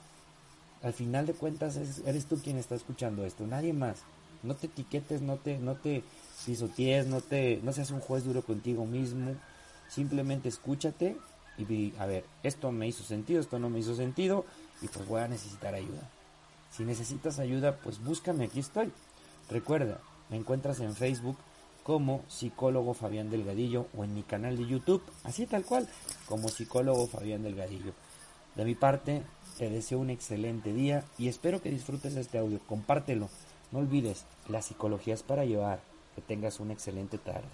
Al 0.84 0.94
final 0.94 1.26
de 1.26 1.34
cuentas 1.34 1.78
eres 2.06 2.26
tú 2.26 2.38
quien 2.38 2.58
está 2.58 2.76
escuchando 2.76 3.26
esto, 3.26 3.48
nadie 3.48 3.74
más. 3.74 4.00
No 4.44 4.56
te 4.56 4.68
etiquetes, 4.68 5.22
no 5.22 5.38
te, 5.38 5.58
no 5.58 5.76
te 5.76 6.04
pisotees, 6.46 7.08
no 7.08 7.22
te, 7.22 7.60
no 7.64 7.72
seas 7.72 7.92
un 7.92 8.02
juez 8.02 8.26
duro 8.26 8.44
contigo 8.44 8.86
mismo. 8.86 9.36
Simplemente 9.90 10.50
escúchate 10.50 11.18
y 11.58 11.94
a 11.98 12.06
ver, 12.06 12.26
esto 12.44 12.72
me 12.72 12.88
hizo 12.88 13.04
sentido, 13.04 13.42
esto 13.42 13.60
no 13.60 13.70
me 13.70 13.80
hizo 13.80 13.96
sentido 13.96 14.46
y 14.82 14.88
pues 14.88 15.08
voy 15.08 15.22
a 15.22 15.28
necesitar 15.28 15.74
ayuda. 15.74 16.10
Si 16.72 16.84
necesitas 16.84 17.40
ayuda, 17.40 17.78
pues 17.78 18.04
búscame, 18.04 18.46
aquí 18.46 18.60
estoy. 18.60 18.92
Recuerda, 19.50 20.00
Me 20.30 20.36
encuentras 20.36 20.82
en 20.82 20.94
Facebook 20.94 21.38
como 21.84 22.22
psicólogo 22.28 22.94
Fabián 22.94 23.30
Delgadillo 23.30 23.88
o 23.98 24.04
en 24.04 24.14
mi 24.14 24.24
canal 24.24 24.58
de 24.58 24.66
YouTube, 24.66 25.02
así 25.24 25.46
tal 25.46 25.64
cual, 25.64 25.88
como 26.28 26.50
psicólogo 26.50 27.08
Fabián 27.08 27.44
Delgadillo. 27.44 27.94
De 28.56 28.66
mi 28.66 28.76
parte, 28.76 29.24
te 29.58 29.70
deseo 29.70 30.00
un 30.00 30.10
excelente 30.10 30.74
día 30.74 31.06
y 31.18 31.30
espero 31.30 31.62
que 31.62 31.72
disfrutes 31.72 32.16
este 32.16 32.40
audio. 32.40 32.60
Compártelo. 32.68 33.30
No 33.72 33.80
olvides, 33.80 34.26
la 34.50 34.62
psicología 34.62 35.14
es 35.14 35.24
para 35.24 35.46
llevar. 35.46 35.80
Que 36.16 36.22
tengas 36.22 36.60
una 36.60 36.74
excelente 36.74 37.18
tarde. 37.18 37.48